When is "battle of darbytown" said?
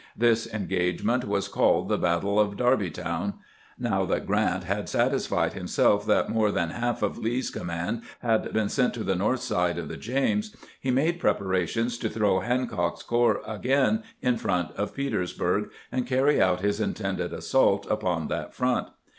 1.99-3.35